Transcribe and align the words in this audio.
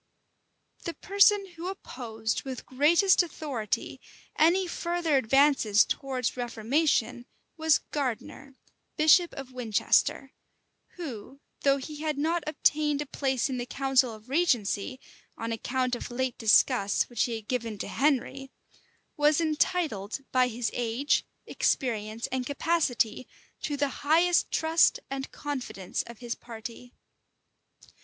The 0.85 0.95
person 0.95 1.45
who 1.49 1.67
opposed 1.67 2.41
with 2.41 2.65
greatest 2.65 3.21
authority 3.21 4.01
any 4.35 4.65
further 4.65 5.15
advances 5.15 5.85
towards 5.85 6.35
reformation, 6.35 7.27
was 7.55 7.77
Gardiner, 7.91 8.55
bishop 8.97 9.31
of 9.35 9.53
Winchester; 9.53 10.33
who, 10.95 11.39
though 11.61 11.77
he 11.77 11.97
had 11.97 12.17
not 12.17 12.43
obtained 12.47 13.03
a 13.03 13.05
place 13.05 13.47
in 13.47 13.57
the 13.59 13.65
council 13.67 14.11
of 14.11 14.27
regency, 14.27 14.99
on 15.37 15.51
account 15.51 15.93
of 15.93 16.09
late 16.09 16.35
disgusts 16.39 17.07
which 17.07 17.25
he 17.25 17.35
had 17.35 17.47
given 17.47 17.77
to 17.77 17.87
Henry, 17.87 18.49
was 19.17 19.39
entitled, 19.39 20.21
by 20.31 20.47
his 20.47 20.71
age, 20.73 21.27
experience, 21.45 22.25
and 22.31 22.47
capacity, 22.47 23.27
to 23.61 23.77
the 23.77 23.89
highest 24.01 24.49
trust 24.49 24.99
and 25.11 25.31
confidence 25.31 26.01
of 26.07 26.17
his 26.17 26.33
party. 26.33 26.91